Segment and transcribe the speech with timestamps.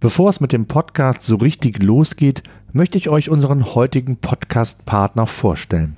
[0.00, 2.42] Bevor es mit dem Podcast so richtig losgeht,
[2.72, 5.94] möchte ich euch unseren heutigen Podcast-Partner vorstellen.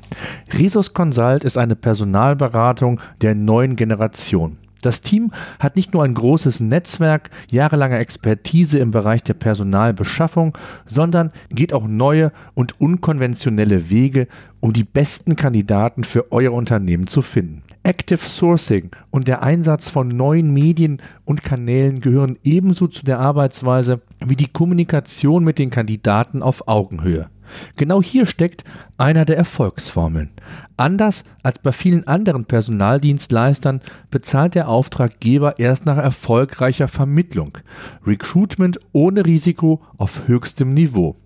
[0.53, 4.59] Resus Consult ist eine Personalberatung der neuen Generation.
[4.81, 5.31] Das Team
[5.61, 11.87] hat nicht nur ein großes Netzwerk, jahrelange Expertise im Bereich der Personalbeschaffung, sondern geht auch
[11.87, 14.27] neue und unkonventionelle Wege,
[14.59, 17.63] um die besten Kandidaten für euer Unternehmen zu finden.
[17.85, 24.03] Active Sourcing und der Einsatz von neuen Medien und Kanälen gehören ebenso zu der Arbeitsweise
[24.25, 27.29] wie die Kommunikation mit den Kandidaten auf Augenhöhe.
[27.77, 28.65] Genau hier steckt
[28.99, 30.31] einer der Erfolgsformeln.
[30.77, 37.59] Anders als bei vielen anderen Personaldienstleistern bezahlt der Auftraggeber erst nach erfolgreicher Vermittlung.
[38.07, 41.17] Recruitment ohne Risiko auf höchstem Niveau.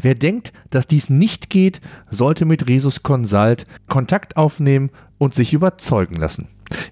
[0.00, 6.16] Wer denkt, dass dies nicht geht, sollte mit Resus Consult Kontakt aufnehmen und sich überzeugen
[6.16, 6.48] lassen.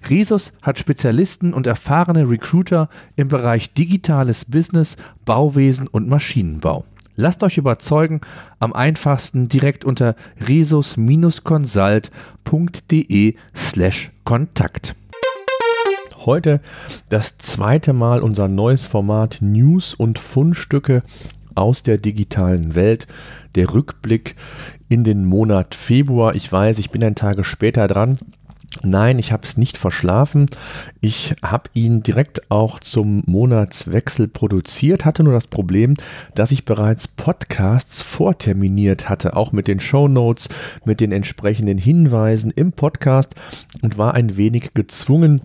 [0.09, 6.85] Resus hat Spezialisten und erfahrene Recruiter im Bereich digitales Business, Bauwesen und Maschinenbau.
[7.17, 8.19] Lasst euch überzeugen,
[8.59, 10.15] am einfachsten direkt unter
[10.47, 14.95] resus-consult.de slash Kontakt.
[16.25, 16.59] Heute
[17.09, 21.03] das zweite Mal unser neues Format News und Fundstücke
[21.55, 23.07] aus der digitalen Welt.
[23.55, 24.35] Der Rückblick
[24.89, 26.35] in den Monat Februar.
[26.35, 28.19] Ich weiß, ich bin ein Tage später dran.
[28.83, 30.47] Nein, ich habe es nicht verschlafen.
[30.99, 35.95] Ich habe ihn direkt auch zum Monatswechsel produziert, hatte nur das Problem,
[36.33, 40.49] dass ich bereits Podcasts vorterminiert hatte, auch mit den Show Notes,
[40.83, 43.35] mit den entsprechenden Hinweisen im Podcast
[43.81, 45.39] und war ein wenig gezwungen,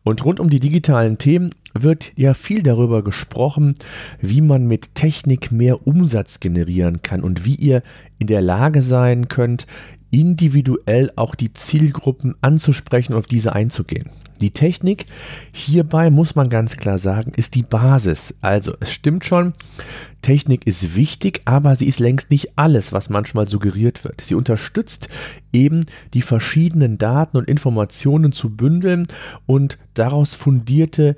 [0.05, 3.75] Und rund um die digitalen Themen wird ja viel darüber gesprochen,
[4.21, 7.83] wie man mit Technik mehr Umsatz generieren kann und wie ihr
[8.19, 9.67] in der Lage sein könnt,
[10.11, 14.11] individuell auch die Zielgruppen anzusprechen und auf diese einzugehen.
[14.41, 15.07] Die Technik
[15.53, 18.35] hierbei muss man ganz klar sagen, ist die Basis.
[18.41, 19.53] Also es stimmt schon,
[20.23, 24.21] Technik ist wichtig, aber sie ist längst nicht alles, was manchmal suggeriert wird.
[24.21, 25.09] Sie unterstützt
[25.53, 29.07] eben die verschiedenen Daten und Informationen zu bündeln
[29.47, 31.17] und daraus fundierte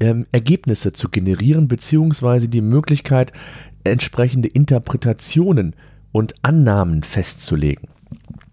[0.00, 3.32] ähm, Ergebnisse zu generieren, beziehungsweise die Möglichkeit,
[3.84, 5.74] entsprechende Interpretationen
[6.12, 7.88] und Annahmen festzulegen.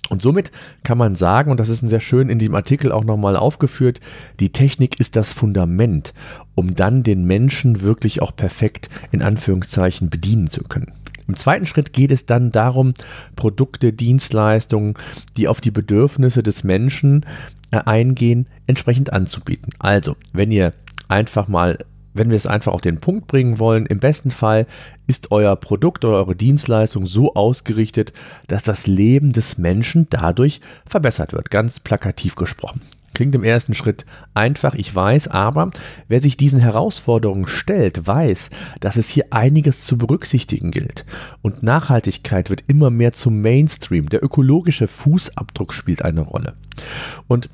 [0.10, 0.52] Und somit
[0.84, 4.00] kann man sagen, und das ist sehr schön in diesem Artikel auch nochmal aufgeführt,
[4.40, 6.14] die Technik ist das Fundament,
[6.56, 10.92] um dann den Menschen wirklich auch perfekt in Anführungszeichen bedienen zu können.
[11.28, 12.96] Im zweiten Schritt geht es dann darum,
[13.36, 14.96] Produkte, Dienstleistungen,
[15.38, 17.24] die auf die Bedürfnisse des Menschen
[17.70, 19.72] äh, eingehen, entsprechend anzubieten.
[19.78, 20.74] Also, wenn ihr
[21.08, 21.78] einfach mal
[22.20, 24.68] wenn wir es einfach auf den Punkt bringen wollen, im besten Fall
[25.08, 28.14] ist euer Produkt oder eure Dienstleistung so ausgerichtet,
[28.48, 32.82] dass das Leben des Menschen dadurch verbessert wird, ganz plakativ gesprochen.
[33.14, 35.72] Klingt im ersten Schritt einfach, ich weiß, aber
[36.08, 38.50] wer sich diesen Herausforderungen stellt, weiß,
[38.82, 41.06] dass es hier einiges zu berücksichtigen gilt.
[41.42, 44.10] Und Nachhaltigkeit wird immer mehr zum Mainstream.
[44.10, 46.54] Der ökologische Fußabdruck spielt eine Rolle.
[47.28, 47.50] Und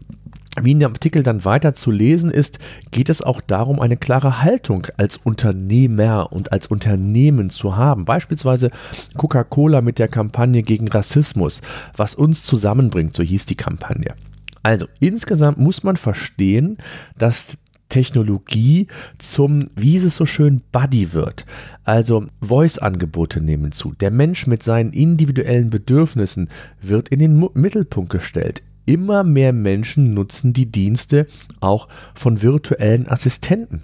[0.62, 2.60] wie in dem Artikel dann weiter zu lesen ist,
[2.92, 8.06] geht es auch darum, eine klare Haltung als Unternehmer und als Unternehmen zu haben.
[8.06, 8.72] Beispielsweise
[9.18, 11.62] Coca-Cola mit der Kampagne gegen Rassismus,
[11.96, 14.16] was uns zusammenbringt, so hieß die Kampagne.
[14.64, 16.78] Also insgesamt muss man verstehen,
[17.18, 17.58] dass
[17.90, 18.88] Technologie
[19.20, 21.46] zum, wie es so schön, Buddy wird.
[21.84, 23.94] Also Voice-Angebote nehmen zu.
[23.94, 26.50] Der Mensch mit seinen individuellen Bedürfnissen
[26.82, 31.28] wird in den Mittelpunkt gestellt immer mehr Menschen nutzen die Dienste
[31.60, 33.82] auch von virtuellen Assistenten.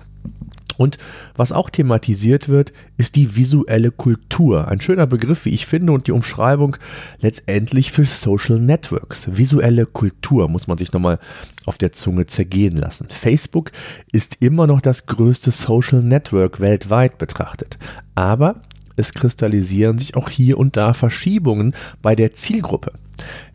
[0.77, 0.97] Und
[1.35, 4.67] was auch thematisiert wird, ist die visuelle Kultur.
[4.67, 6.75] Ein schöner Begriff, wie ich finde, und die Umschreibung
[7.19, 9.27] letztendlich für Social Networks.
[9.37, 11.19] Visuelle Kultur muss man sich nochmal
[11.67, 13.07] auf der Zunge zergehen lassen.
[13.09, 13.71] Facebook
[14.11, 17.77] ist immer noch das größte Social Network weltweit betrachtet.
[18.15, 18.63] Aber
[19.01, 22.93] es kristallisieren sich auch hier und da Verschiebungen bei der Zielgruppe.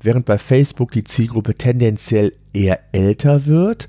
[0.03, 3.89] Während bei Facebook die Zielgruppe tendenziell eher älter wird,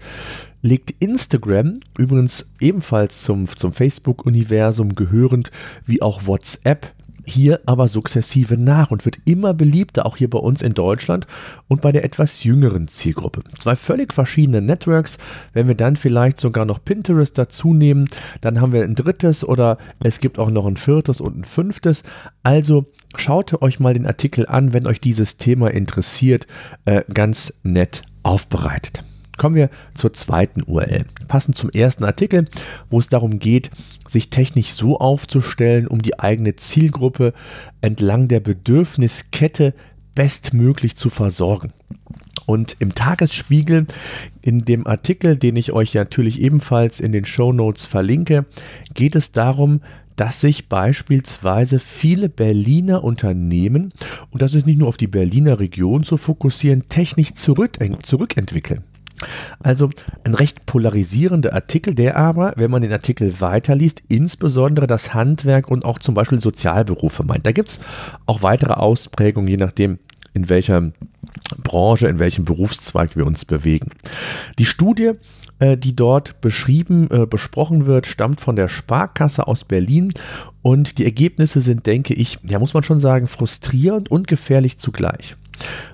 [0.62, 5.52] legt Instagram, übrigens ebenfalls zum, zum Facebook-Universum gehörend,
[5.86, 6.94] wie auch WhatsApp,
[7.28, 11.28] hier aber sukzessive nach und wird immer beliebter, auch hier bei uns in Deutschland
[11.68, 13.44] und bei der etwas jüngeren Zielgruppe.
[13.60, 15.18] Zwei völlig verschiedene Networks.
[15.54, 18.10] Wenn wir dann vielleicht sogar noch Pinterest dazu nehmen,
[18.42, 22.04] dann haben wir ein drittes oder es gibt auch noch ein viertes und ein fünftes.
[22.44, 22.86] Also
[23.16, 26.48] schaut euch mal den Artikel an, wenn euch dieses Thema interessiert.
[26.86, 29.04] Äh, ganz nett aufbereitet.
[29.38, 31.06] Kommen wir zur zweiten URL.
[31.28, 32.46] Passend zum ersten Artikel,
[32.90, 33.72] wo es darum geht,
[34.08, 37.34] sich technisch so aufzustellen, um die eigene Zielgruppe
[37.82, 39.74] entlang der Bedürfniskette
[40.16, 41.70] bestmöglich zu versorgen.
[42.48, 43.86] Und im Tagesspiegel,
[44.42, 48.46] in dem Artikel, den ich euch natürlich ebenfalls in den Show Notes verlinke,
[48.94, 49.82] geht es darum,
[50.16, 53.94] dass sich beispielsweise viele Berliner Unternehmen,
[54.32, 58.84] und das ist nicht nur auf die Berliner Region zu fokussieren, technisch zurück, zurückentwickeln.
[59.60, 59.90] Also
[60.24, 65.86] ein recht polarisierender Artikel, der aber, wenn man den Artikel weiterliest, insbesondere das Handwerk und
[65.86, 67.46] auch zum Beispiel Sozialberufe meint.
[67.46, 67.80] Da gibt es
[68.26, 70.00] auch weitere Ausprägungen, je nachdem,
[70.34, 70.92] in welcher
[71.64, 73.92] Branche, in welchem Berufszweig wir uns bewegen.
[74.60, 75.14] Die Studie
[75.60, 80.14] äh, die dort beschrieben, äh, besprochen wird, stammt von der Sparkasse aus Berlin
[80.62, 85.36] und die Ergebnisse sind, denke ich, ja, muss man schon sagen, frustrierend und gefährlich zugleich.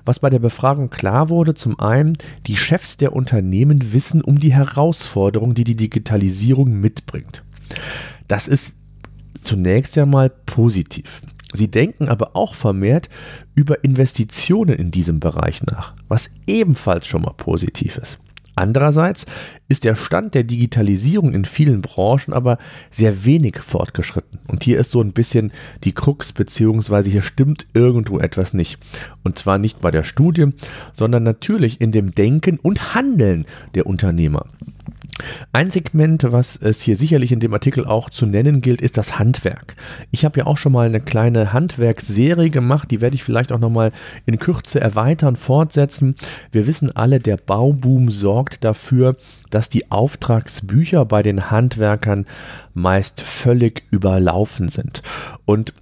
[0.04, 4.52] Was bei der Befragung klar wurde, zum einen, die Chefs der Unternehmen wissen um die
[4.52, 7.42] Herausforderungen, die die Digitalisierung mitbringt.
[8.28, 8.76] Das ist
[9.42, 11.22] zunächst einmal positiv.
[11.52, 13.08] Sie denken aber auch vermehrt
[13.54, 18.18] über Investitionen in diesem Bereich nach, was ebenfalls schon mal positiv ist.
[18.56, 19.26] Andererseits
[19.68, 22.58] ist der Stand der Digitalisierung in vielen Branchen aber
[22.90, 24.38] sehr wenig fortgeschritten.
[24.46, 25.52] Und hier ist so ein bisschen
[25.82, 28.78] die Krux, beziehungsweise hier stimmt irgendwo etwas nicht.
[29.22, 30.50] Und zwar nicht bei der Studie,
[30.92, 34.46] sondern natürlich in dem Denken und Handeln der Unternehmer.
[35.52, 39.18] Ein Segment, was es hier sicherlich in dem Artikel auch zu nennen gilt, ist das
[39.18, 39.76] Handwerk.
[40.10, 43.60] Ich habe ja auch schon mal eine kleine Handwerksserie gemacht, die werde ich vielleicht auch
[43.60, 43.92] noch mal
[44.26, 46.16] in Kürze erweitern, fortsetzen.
[46.50, 49.16] Wir wissen alle, der Bauboom sorgt dafür,
[49.50, 52.26] dass die Auftragsbücher bei den Handwerkern
[52.72, 55.02] meist völlig überlaufen sind.
[55.44, 55.74] Und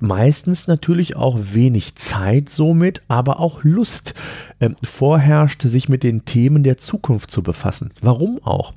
[0.00, 4.14] meistens natürlich auch wenig Zeit somit, aber auch Lust
[4.58, 7.90] äh, vorherrscht, sich mit den Themen der Zukunft zu befassen.
[8.00, 8.72] Warum auch?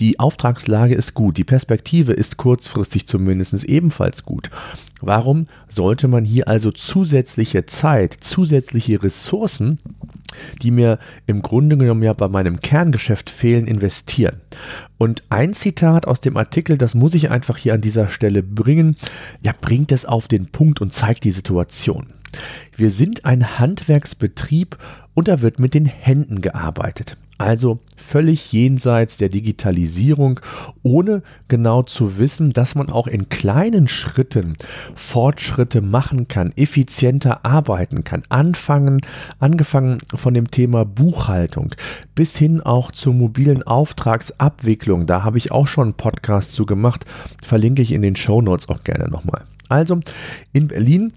[0.00, 4.50] Die Auftragslage ist gut, die Perspektive ist kurzfristig zumindest ebenfalls gut.
[5.00, 9.78] Warum sollte man hier also zusätzliche Zeit, zusätzliche Ressourcen
[10.62, 14.40] die mir im Grunde genommen ja bei meinem Kerngeschäft fehlen, investieren.
[14.98, 18.96] Und ein Zitat aus dem Artikel, das muss ich einfach hier an dieser Stelle bringen,
[19.42, 22.06] ja, bringt es auf den Punkt und zeigt die Situation.
[22.76, 24.78] Wir sind ein Handwerksbetrieb
[25.14, 27.16] und da wird mit den Händen gearbeitet.
[27.40, 30.40] Also völlig jenseits der Digitalisierung,
[30.82, 34.56] ohne genau zu wissen, dass man auch in kleinen Schritten
[34.94, 38.24] Fortschritte machen kann, effizienter arbeiten kann.
[38.28, 39.00] Anfangen,
[39.38, 41.74] angefangen von dem Thema Buchhaltung
[42.14, 45.06] bis hin auch zur mobilen Auftragsabwicklung.
[45.06, 47.06] Da habe ich auch schon einen Podcast zu gemacht,
[47.42, 49.44] verlinke ich in den Show Notes auch gerne nochmal.
[49.70, 49.98] Also
[50.52, 51.14] in Berlin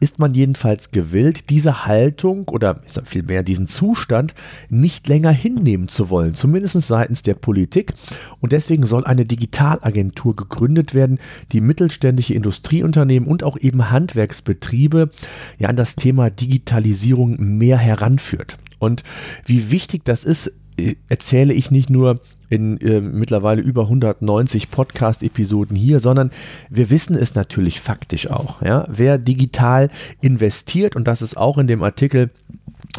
[0.00, 4.34] ist man jedenfalls gewillt, diese Haltung oder vielmehr diesen Zustand
[4.68, 7.94] nicht länger hinnehmen zu wollen, zumindest seitens der Politik.
[8.40, 11.18] Und deswegen soll eine Digitalagentur gegründet werden,
[11.52, 15.10] die mittelständische Industrieunternehmen und auch eben Handwerksbetriebe
[15.58, 18.56] ja an das Thema Digitalisierung mehr heranführt.
[18.78, 19.02] Und
[19.46, 25.76] wie wichtig das ist, äh, erzähle ich nicht nur in äh, mittlerweile über 190 Podcast-Episoden
[25.76, 26.30] hier, sondern
[26.70, 28.62] wir wissen es natürlich faktisch auch.
[28.62, 28.86] Ja?
[28.88, 29.88] Wer digital
[30.20, 32.30] investiert, und das ist auch in dem Artikel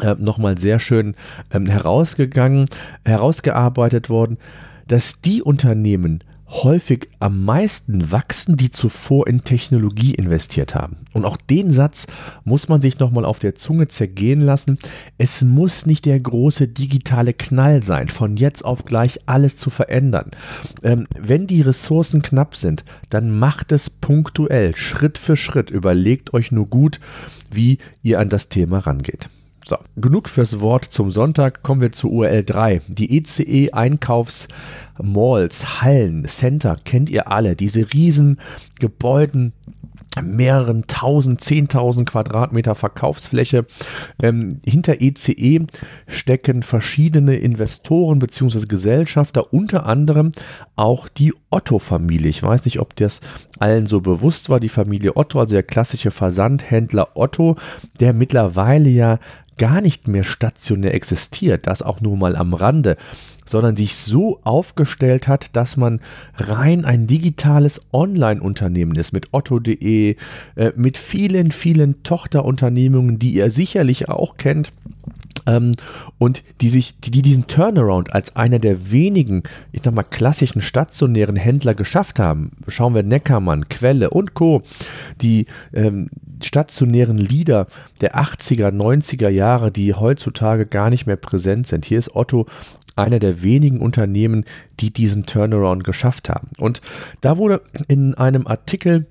[0.02, 1.14] äh, nochmal sehr schön
[1.52, 2.66] ähm, herausgegangen,
[3.04, 4.38] herausgearbeitet worden,
[4.86, 10.96] dass die Unternehmen häufig am meisten wachsen, die zuvor in Technologie investiert haben.
[11.12, 12.08] Und auch den Satz
[12.44, 14.78] muss man sich nochmal auf der Zunge zergehen lassen.
[15.16, 20.30] Es muss nicht der große digitale Knall sein, von jetzt auf gleich alles zu verändern.
[20.82, 25.70] Ähm, wenn die Ressourcen knapp sind, dann macht es punktuell, Schritt für Schritt.
[25.70, 27.00] Überlegt euch nur gut,
[27.50, 29.28] wie ihr an das Thema rangeht.
[29.70, 31.62] So, genug fürs Wort zum Sonntag.
[31.62, 32.82] Kommen wir zu URL 3.
[32.88, 37.54] Die ECE Einkaufsmalls, Hallen, Center kennt ihr alle.
[37.54, 38.40] Diese riesen
[38.80, 39.52] Gebäuden,
[40.20, 43.64] mehreren tausend, zehntausend Quadratmeter Verkaufsfläche.
[44.20, 45.66] Ähm, hinter ECE e
[46.08, 48.66] stecken verschiedene Investoren bzw.
[48.66, 50.32] Gesellschafter, unter anderem
[50.74, 52.28] auch die Otto-Familie.
[52.28, 53.20] Ich weiß nicht, ob das
[53.60, 54.58] allen so bewusst war.
[54.58, 57.54] Die Familie Otto, also der klassische Versandhändler Otto,
[58.00, 59.20] der mittlerweile ja
[59.60, 62.96] gar nicht mehr stationär existiert, das auch nur mal am Rande,
[63.44, 66.00] sondern sich so aufgestellt hat, dass man
[66.36, 70.16] rein ein digitales Online-Unternehmen ist mit otto.de,
[70.56, 74.72] äh, mit vielen, vielen Tochterunternehmungen, die ihr sicherlich auch kennt
[75.46, 75.74] ähm,
[76.18, 79.42] und die sich, die, die diesen Turnaround als einer der wenigen,
[79.72, 82.50] ich sag mal, klassischen stationären Händler geschafft haben.
[82.68, 84.62] Schauen wir Neckermann, Quelle und Co.,
[85.20, 86.06] die ähm,
[86.42, 87.66] stationären Lieder
[88.00, 91.84] der 80er, 90er Jahre, die heutzutage gar nicht mehr präsent sind.
[91.84, 92.46] Hier ist Otto
[92.96, 94.44] einer der wenigen Unternehmen,
[94.80, 96.48] die diesen Turnaround geschafft haben.
[96.58, 96.80] Und
[97.20, 99.06] da wurde in einem Artikel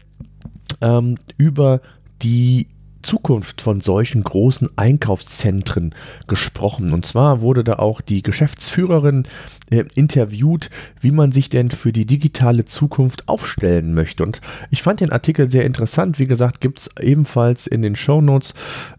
[0.82, 1.82] ähm, über
[2.22, 2.68] die
[3.02, 5.96] Zukunft von solchen großen Einkaufszentren
[6.28, 6.92] gesprochen.
[6.92, 9.24] Und zwar wurde da auch die Geschäftsführerin
[9.70, 14.24] äh, interviewt, wie man sich denn für die digitale Zukunft aufstellen möchte.
[14.24, 16.20] Und ich fand den Artikel sehr interessant.
[16.20, 18.54] Wie gesagt, gibt es ebenfalls in den Show Notes,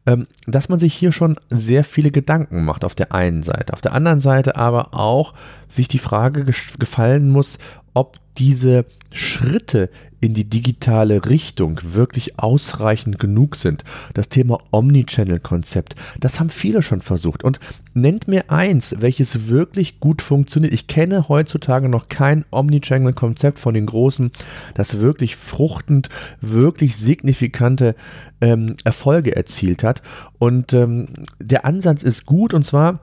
[0.07, 3.73] ähm, dass man sich hier schon sehr viele Gedanken macht auf der einen Seite.
[3.73, 5.35] Auf der anderen Seite aber auch
[5.69, 7.59] sich die Frage gefallen muss,
[7.95, 9.91] ob diese Schritte
[10.21, 13.85] in die digitale Richtung wirklich ausreichend genug sind.
[14.15, 17.43] Das Thema Omnichannel-Konzept, das haben viele schon versucht.
[17.43, 17.59] Und
[17.95, 20.73] nennt mir eins, welches wirklich gut funktioniert.
[20.73, 24.31] Ich kenne heutzutage noch kein Omnichannel-Konzept von den Großen,
[24.75, 26.09] das wirklich fruchtend,
[26.41, 27.95] wirklich signifikante
[28.41, 30.03] ähm, Erfolge erzielt hat.
[30.39, 31.09] Und ähm,
[31.41, 33.01] der Ansatz ist gut und zwar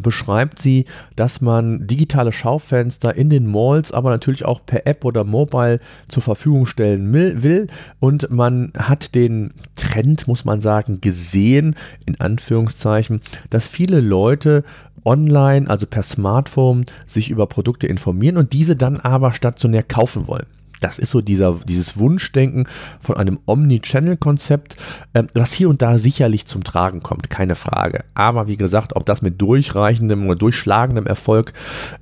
[0.00, 5.24] beschreibt sie, dass man digitale Schaufenster in den Malls, aber natürlich auch per App oder
[5.24, 7.68] Mobile zur Verfügung stellen will.
[8.00, 14.64] Und man hat den Trend, muss man sagen, gesehen, in Anführungszeichen, dass viele Leute
[15.04, 20.46] online, also per Smartphone, sich über Produkte informieren und diese dann aber stationär kaufen wollen.
[20.80, 22.68] Das ist so dieser, dieses Wunschdenken
[23.00, 24.76] von einem Omni-Channel-Konzept,
[25.14, 28.04] ähm, was hier und da sicherlich zum Tragen kommt, keine Frage.
[28.14, 31.52] Aber wie gesagt, ob das mit durchreichendem oder durchschlagendem Erfolg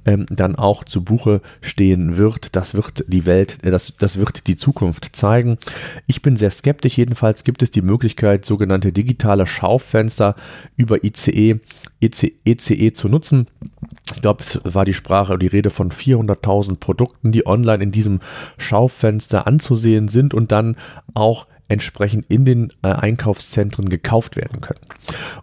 [0.05, 4.47] ähm, dann auch zu Buche stehen wird, das wird die Welt, äh, das, das wird
[4.47, 5.59] die Zukunft zeigen.
[6.07, 6.99] Ich bin sehr skeptisch.
[6.99, 10.35] Jedenfalls gibt es die Möglichkeit, sogenannte digitale Schaufenster
[10.77, 11.61] über ICE,
[12.01, 13.47] ECE, ECE zu nutzen.
[14.15, 18.21] Ich glaube, es war die Sprache, die Rede von 400.000 Produkten, die online in diesem
[18.59, 20.77] Schaufenster anzusehen sind und dann
[21.15, 24.81] auch entsprechend in den äh, Einkaufszentren gekauft werden können.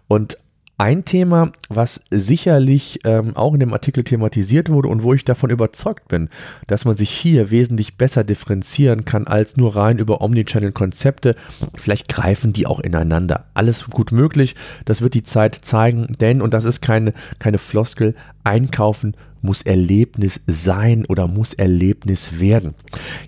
[0.08, 0.38] Und
[0.78, 5.50] ein Thema, was sicherlich ähm, auch in dem Artikel thematisiert wurde und wo ich davon
[5.50, 6.28] überzeugt bin,
[6.66, 11.36] dass man sich hier wesentlich besser differenzieren kann als nur rein über Omnichannel-Konzepte.
[11.74, 13.44] Vielleicht greifen die auch ineinander.
[13.54, 14.54] Alles gut möglich.
[14.84, 20.40] Das wird die Zeit zeigen, denn, und das ist keine, keine Floskel, einkaufen muss Erlebnis
[20.46, 22.74] sein oder muss Erlebnis werden.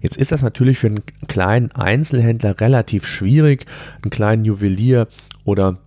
[0.01, 3.67] Jetzt ist das natürlich für einen kleinen Einzelhändler relativ schwierig,
[4.03, 5.09] einen kleinen Juwelier
[5.45, 5.79] oder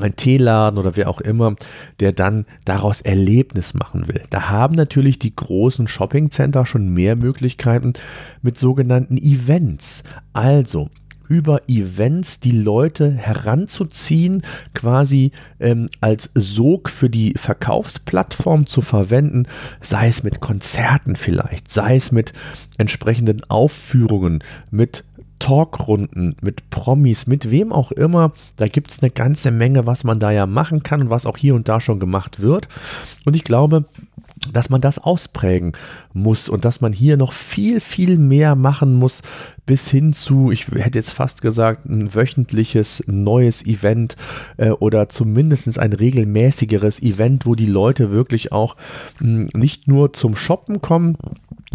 [0.00, 1.56] ein Teeladen oder wer auch immer,
[2.00, 4.22] der dann daraus Erlebnis machen will.
[4.30, 7.94] Da haben natürlich die großen Shoppingcenter schon mehr Möglichkeiten
[8.42, 10.02] mit sogenannten Events.
[10.32, 10.90] Also
[11.28, 14.42] über Events die Leute heranzuziehen,
[14.74, 19.46] quasi ähm, als Sog für die Verkaufsplattform zu verwenden,
[19.80, 22.32] sei es mit Konzerten vielleicht, sei es mit
[22.78, 25.04] entsprechenden Aufführungen, mit
[25.38, 28.32] Talkrunden mit Promis, mit wem auch immer.
[28.56, 31.36] Da gibt es eine ganze Menge, was man da ja machen kann und was auch
[31.36, 32.68] hier und da schon gemacht wird.
[33.24, 33.84] Und ich glaube,
[34.52, 35.72] dass man das ausprägen
[36.12, 39.22] muss und dass man hier noch viel, viel mehr machen muss,
[39.64, 44.16] bis hin zu, ich hätte jetzt fast gesagt, ein wöchentliches neues Event
[44.56, 48.76] äh, oder zumindest ein regelmäßigeres Event, wo die Leute wirklich auch
[49.20, 51.16] mh, hm, nicht nur zum Shoppen kommen,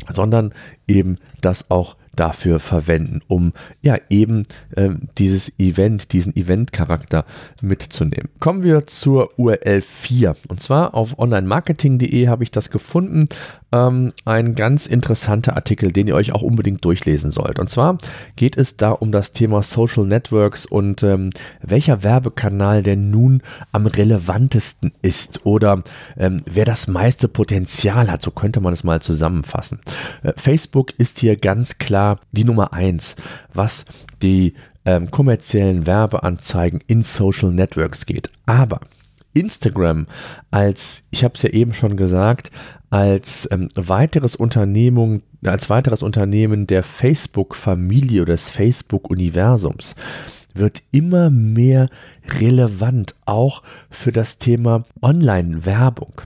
[0.09, 0.53] sondern
[0.87, 4.43] eben das auch dafür verwenden, um ja eben
[4.75, 7.25] äh, dieses Event, diesen Event-Charakter
[7.61, 8.29] mitzunehmen.
[8.39, 13.25] Kommen wir zur URL 4 und zwar auf onlinemarketing.de habe ich das gefunden.
[13.71, 17.59] Ähm, ein ganz interessanter Artikel, den ihr euch auch unbedingt durchlesen sollt.
[17.59, 17.97] Und zwar
[18.35, 21.29] geht es da um das Thema Social Networks und ähm,
[21.61, 23.41] welcher Werbekanal denn nun
[23.71, 25.83] am relevantesten ist oder
[26.17, 28.21] ähm, wer das meiste Potenzial hat.
[28.21, 29.79] So könnte man es mal zusammenfassen.
[30.23, 32.00] Äh, Facebook ist hier ganz klar
[32.31, 33.15] die Nummer eins,
[33.53, 33.85] was
[34.21, 34.53] die
[34.85, 38.29] ähm, kommerziellen Werbeanzeigen in Social Networks geht.
[38.45, 38.79] Aber
[39.33, 40.07] Instagram
[40.49, 42.51] als, ich habe es ja eben schon gesagt,
[42.89, 49.95] als ähm, weiteres Unternehmen, als weiteres Unternehmen der Facebook-Familie oder des Facebook-Universums
[50.53, 51.87] wird immer mehr
[52.39, 56.21] relevant, auch für das Thema Online-Werbung.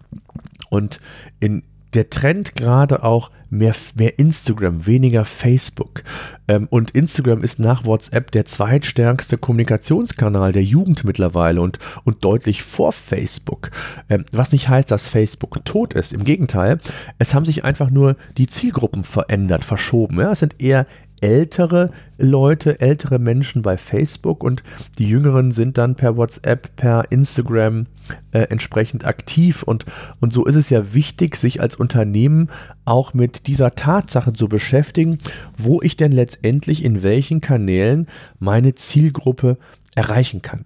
[0.69, 0.99] Und
[1.39, 1.61] in
[1.95, 6.03] der Trend gerade auch mehr, mehr Instagram, weniger Facebook.
[6.47, 12.63] Ähm, und Instagram ist nach WhatsApp der zweitstärkste Kommunikationskanal der Jugend mittlerweile und, und deutlich
[12.63, 13.71] vor Facebook.
[14.09, 16.13] Ähm, was nicht heißt, dass Facebook tot ist.
[16.13, 16.79] Im Gegenteil,
[17.17, 20.19] es haben sich einfach nur die Zielgruppen verändert, verschoben.
[20.19, 20.31] Ja?
[20.31, 20.85] Es sind eher
[21.25, 21.89] ältere
[22.19, 24.61] Leute, ältere Menschen bei Facebook und
[24.99, 27.87] die Jüngeren sind dann per WhatsApp, per Instagram
[28.31, 29.85] äh, entsprechend aktiv und,
[30.19, 32.49] und so ist es ja wichtig, sich als Unternehmen
[32.85, 35.17] auch mit dieser Tatsache zu beschäftigen,
[35.57, 38.05] wo ich denn letztendlich in welchen Kanälen
[38.37, 39.57] meine Zielgruppe
[39.95, 40.65] erreichen kann.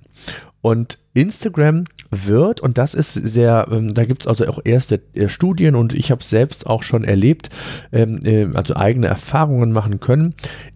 [0.61, 5.29] Und Instagram wird, und das ist sehr, ähm, da gibt es also auch erste äh,
[5.29, 7.49] Studien und ich habe es selbst auch schon erlebt,
[7.91, 10.33] ähm, äh, also eigene Erfahrungen machen können.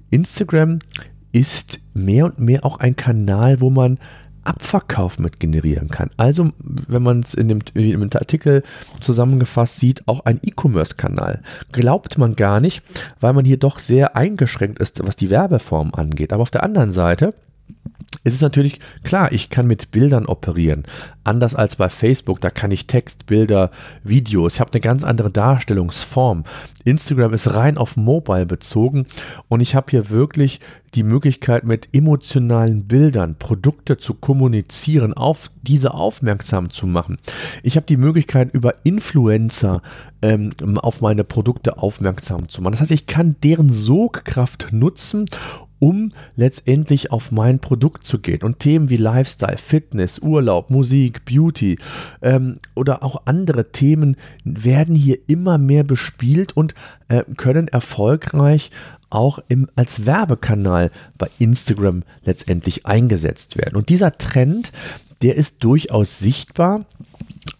[0.09, 0.79] Instagram
[1.31, 3.97] ist mehr und mehr auch ein Kanal, wo man
[4.43, 6.09] Abverkauf mit generieren kann.
[6.17, 8.63] Also, wenn man es in in dem Artikel
[8.99, 11.41] zusammengefasst sieht, auch ein E-Commerce-Kanal.
[11.71, 12.83] Glaubt man gar nicht,
[13.21, 16.33] weil man hier doch sehr eingeschränkt ist, was die Werbeform angeht.
[16.33, 17.33] Aber auf der anderen Seite
[18.25, 20.83] es ist natürlich klar, ich kann mit Bildern operieren.
[21.25, 23.69] Anders als bei Facebook, da kann ich Text, Bilder,
[24.03, 24.55] Videos.
[24.55, 26.45] Ich habe eine ganz andere Darstellungsform.
[26.85, 29.07] Instagram ist rein auf Mobile bezogen
[29.49, 30.61] und ich habe hier wirklich
[30.95, 37.17] die Möglichkeit, mit emotionalen Bildern Produkte zu kommunizieren, auf diese aufmerksam zu machen.
[37.61, 39.81] Ich habe die Möglichkeit, über Influencer
[40.21, 42.73] ähm, auf meine Produkte aufmerksam zu machen.
[42.73, 45.25] Das heißt, ich kann deren Sogkraft nutzen,
[45.83, 48.41] um letztendlich auf mein Produkt zu gehen.
[48.43, 51.77] Und Themen wie Lifestyle, Fitness, Urlaub, Musik, Beauty
[52.21, 54.15] ähm, oder auch andere Themen
[54.45, 56.73] werden hier immer mehr bespielt und
[57.09, 58.71] äh, können erfolgreich
[59.09, 63.75] auch im, als Werbekanal bei Instagram letztendlich eingesetzt werden.
[63.75, 64.71] Und dieser Trend,
[65.21, 66.85] der ist durchaus sichtbar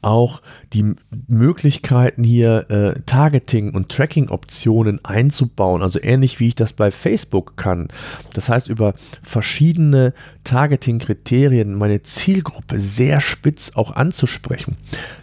[0.03, 0.41] auch
[0.73, 0.95] die
[1.27, 7.87] Möglichkeiten hier äh, Targeting und Tracking-Optionen einzubauen, also ähnlich wie ich das bei Facebook kann.
[8.33, 10.13] Das heißt, über verschiedene
[10.43, 14.77] Targeting-Kriterien meine Zielgruppe sehr spitz auch anzusprechen.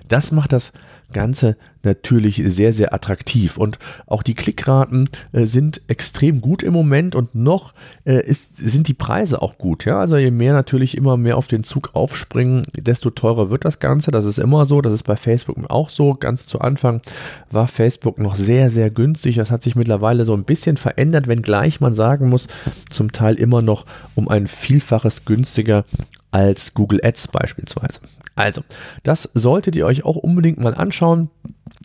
[0.09, 0.73] Das macht das
[1.12, 3.57] Ganze natürlich sehr, sehr attraktiv.
[3.57, 7.73] Und auch die Klickraten äh, sind extrem gut im Moment und noch
[8.05, 9.85] äh, ist, sind die Preise auch gut.
[9.85, 10.01] Ja?
[10.01, 14.11] Also je mehr natürlich immer mehr auf den Zug aufspringen, desto teurer wird das Ganze.
[14.11, 14.81] Das ist immer so.
[14.81, 16.12] Das ist bei Facebook auch so.
[16.12, 17.01] Ganz zu Anfang
[17.51, 19.37] war Facebook noch sehr, sehr günstig.
[19.37, 22.49] Das hat sich mittlerweile so ein bisschen verändert, wenngleich man sagen muss,
[22.90, 25.85] zum Teil immer noch um ein Vielfaches günstiger
[26.31, 28.01] als Google Ads beispielsweise.
[28.40, 28.62] Also,
[29.03, 31.29] das solltet ihr euch auch unbedingt mal anschauen.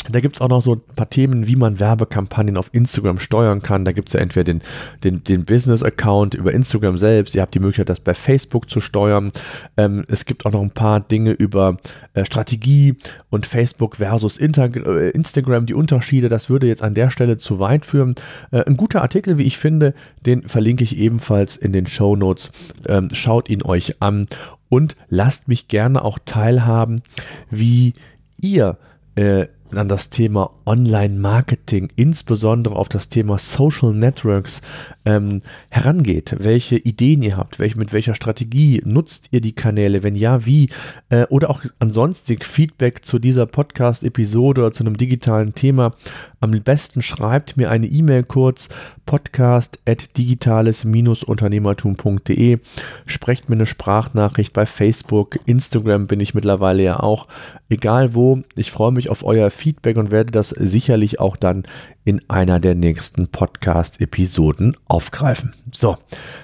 [0.09, 3.61] Da gibt es auch noch so ein paar Themen, wie man Werbekampagnen auf Instagram steuern
[3.61, 3.85] kann.
[3.85, 4.61] Da gibt es ja entweder den,
[5.03, 7.33] den, den Business-Account über Instagram selbst.
[7.33, 9.31] Ihr habt die Möglichkeit, das bei Facebook zu steuern.
[9.77, 11.77] Ähm, es gibt auch noch ein paar Dinge über
[12.13, 12.97] äh, Strategie
[13.29, 16.29] und Facebook versus Inter äh, Instagram, die Unterschiede.
[16.29, 18.15] Das würde jetzt an der Stelle zu weit führen.
[18.51, 22.51] Äh, ein guter Artikel, wie ich finde, den verlinke ich ebenfalls in den Show Notes.
[22.87, 24.27] Ähm, schaut ihn euch an
[24.69, 27.01] und lasst mich gerne auch teilhaben,
[27.49, 27.93] wie
[28.41, 28.77] ihr
[29.15, 34.61] äh, an das Thema Online-Marketing, insbesondere auf das Thema Social Networks
[35.05, 40.15] ähm, herangeht, welche Ideen ihr habt, welch, mit welcher Strategie nutzt ihr die Kanäle, wenn
[40.15, 40.69] ja, wie,
[41.09, 45.91] äh, oder auch ansonsten Feedback zu dieser Podcast-Episode oder zu einem digitalen Thema,
[46.39, 48.69] am besten schreibt mir eine E-Mail kurz
[49.05, 52.59] podcast at digitales-unternehmertum.de
[53.05, 57.27] sprecht mir eine Sprachnachricht bei Facebook, Instagram bin ich mittlerweile ja auch,
[57.69, 59.64] egal wo, ich freue mich auf euer Feedback
[59.97, 61.63] und werde das sicherlich auch dann
[62.03, 65.53] in einer der nächsten Podcast-Episoden aufgreifen.
[65.71, 65.97] So,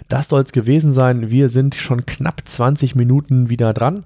[0.07, 1.29] das soll es gewesen sein.
[1.29, 4.03] Wir sind schon knapp 20 Minuten wieder dran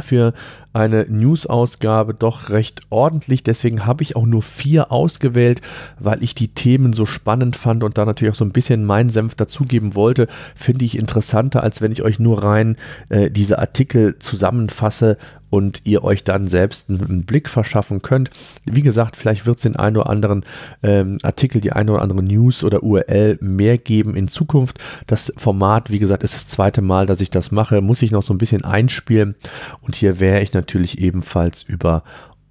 [0.00, 0.32] für
[0.72, 3.42] eine News-Ausgabe doch recht ordentlich.
[3.42, 5.60] Deswegen habe ich auch nur vier ausgewählt,
[5.98, 9.10] weil ich die Themen so spannend fand und da natürlich auch so ein bisschen meinen
[9.10, 10.28] Senf dazugeben wollte.
[10.54, 12.76] Finde ich interessanter, als wenn ich euch nur rein
[13.08, 15.16] äh, diese Artikel zusammenfasse
[15.50, 18.30] und ihr euch dann selbst einen Blick verschaffen könnt.
[18.70, 20.44] Wie gesagt, vielleicht wird es den einen oder anderen
[20.82, 24.78] ähm, Artikel, die eine oder andere News oder URL mehr geben in Zukunft.
[25.08, 28.22] Das Format, wie gesagt, ist das zweite Mal, dass ich das mache, muss ich noch
[28.22, 29.34] so ein bisschen einspielen
[29.82, 30.59] und hier wäre ich natürlich
[30.98, 32.02] ebenfalls über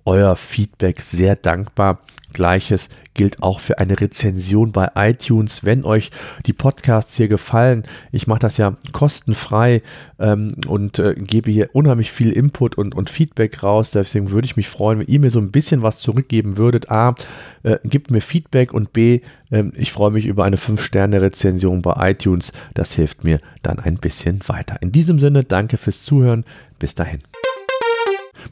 [0.06, 2.00] euer Feedback sehr dankbar.
[2.34, 5.64] Gleiches gilt auch für eine Rezension bei iTunes.
[5.66, 6.12] Wenn euch
[6.46, 9.82] die Podcasts hier gefallen, ich mache das ja kostenfrei
[10.20, 13.92] ähm, und äh, gebe hier unheimlich viel Input und, und Feedback raus.
[13.92, 16.90] Deswegen würde ich mich freuen, wenn ihr mir so ein bisschen was zurückgeben würdet.
[16.92, 17.16] A,
[17.64, 22.54] äh, gibt mir Feedback und B, äh, ich freue mich über eine 5-Sterne-Rezension bei iTunes.
[22.74, 24.82] Das hilft mir dann ein bisschen weiter.
[24.82, 26.46] In diesem Sinne, danke fürs Zuhören.
[26.78, 27.20] Bis dahin.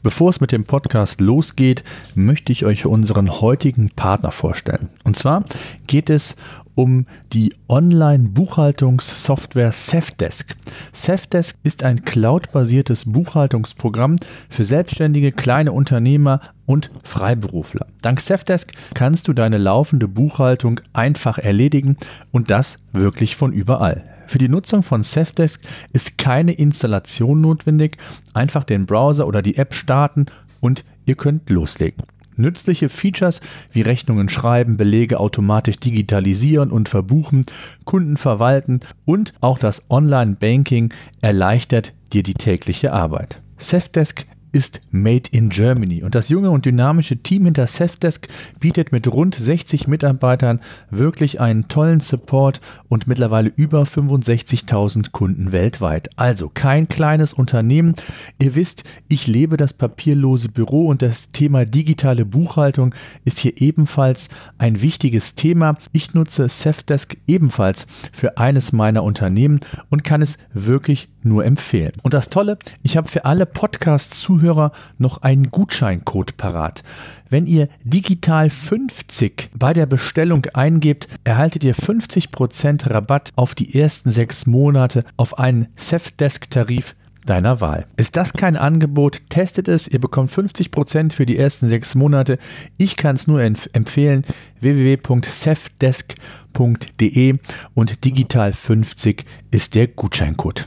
[0.02, 4.88] Bevor es mit dem Podcast losgeht, möchte ich euch unseren heutigen Partner vorstellen.
[5.04, 5.44] Und zwar
[5.86, 6.36] geht es
[6.78, 10.54] um die Online-Buchhaltungssoftware Safdesk.
[10.92, 14.14] Safdesk ist ein cloud-basiertes Buchhaltungsprogramm
[14.48, 17.88] für selbstständige kleine Unternehmer und Freiberufler.
[18.00, 21.96] Dank Safdesk kannst du deine laufende Buchhaltung einfach erledigen
[22.30, 24.04] und das wirklich von überall.
[24.28, 25.62] Für die Nutzung von Safdesk
[25.94, 27.96] ist keine Installation notwendig.
[28.34, 30.26] Einfach den Browser oder die App starten
[30.60, 32.04] und ihr könnt loslegen.
[32.36, 33.40] Nützliche Features
[33.72, 37.46] wie Rechnungen schreiben, Belege automatisch digitalisieren und verbuchen,
[37.86, 43.40] Kunden verwalten und auch das Online-Banking erleichtert dir die tägliche Arbeit.
[43.56, 48.28] Safdesk ist Made in Germany und das junge und dynamische Team hinter Safdesk
[48.60, 56.10] bietet mit rund 60 Mitarbeitern wirklich einen tollen Support und mittlerweile über 65.000 Kunden weltweit.
[56.16, 57.94] Also kein kleines Unternehmen.
[58.38, 64.28] Ihr wisst, ich lebe das papierlose Büro und das Thema digitale Buchhaltung ist hier ebenfalls
[64.58, 65.76] ein wichtiges Thema.
[65.92, 71.92] Ich nutze Safdesk ebenfalls für eines meiner Unternehmen und kann es wirklich nur empfehlen.
[72.02, 76.82] Und das Tolle, ich habe für alle Podcast-Zuhörer noch einen Gutscheincode parat.
[77.30, 84.10] Wenn ihr digital 50 bei der Bestellung eingebt, erhaltet ihr 50% Rabatt auf die ersten
[84.10, 86.94] sechs Monate auf einen Safdesk-Tarif
[87.28, 87.84] deiner Wahl.
[87.96, 89.22] Ist das kein Angebot?
[89.28, 89.86] Testet es.
[89.88, 92.38] Ihr bekommt 50% für die ersten sechs Monate.
[92.78, 94.24] Ich kann es nur empfehlen.
[94.60, 97.34] www.safdesk.de
[97.74, 100.66] und digital 50 ist der Gutscheincode.